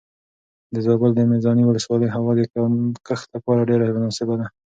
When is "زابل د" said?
0.85-1.19